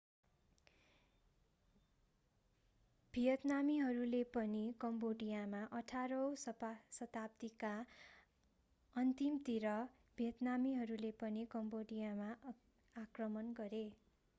[3.13, 6.39] भियतनामीहरूले पनि कम्बोडियामा 18 औं
[6.95, 7.73] शताब्दीका
[8.95, 9.77] अन्तिमतिर
[10.17, 12.31] भियतनामीहरूले पनि कम्बोडियामा
[12.95, 13.85] आक्रमण गरे